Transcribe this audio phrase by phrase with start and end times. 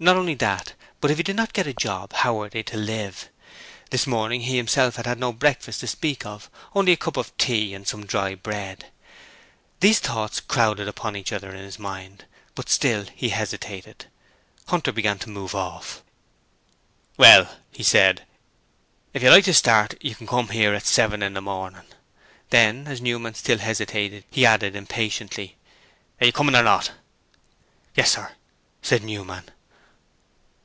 [0.00, 2.76] Not only that, but if he did not get a job how were they to
[2.76, 3.30] live?
[3.90, 7.36] This morning he himself had had no breakfast to speak of, only a cup of
[7.36, 8.92] tea and some dry bread.
[9.80, 14.06] These thoughts crowded upon each other in his mind, but still he hesitated.
[14.68, 16.04] Hunter began to move off.
[17.16, 18.24] 'Well,' he said,
[19.12, 21.82] 'if you like to start you can come here at seven in the morning.'
[22.50, 25.56] Then as Newman still hesitated he added impatiently,
[26.20, 26.92] 'Are you coming or not?'
[27.96, 28.36] 'Yes, sir,'
[28.80, 29.50] said Newman.